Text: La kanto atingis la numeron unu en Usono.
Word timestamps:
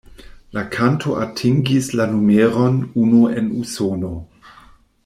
La 0.57 0.61
kanto 0.75 1.13
atingis 1.25 1.91
la 1.99 2.09
numeron 2.15 2.81
unu 3.05 3.23
en 3.39 3.53
Usono. 3.63 4.13